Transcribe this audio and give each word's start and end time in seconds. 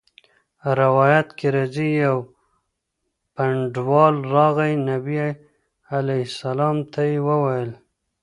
روایت 0.79 1.27
کي 1.37 1.47
راځي: 1.55 1.89
يو 2.05 2.17
بانډَوال 3.35 4.15
راغی، 4.33 4.73
نبي 4.89 5.17
عليه 5.95 6.23
السلام 6.29 6.77
ته 6.91 7.01
ئي 7.09 7.17
وويل 7.27 7.71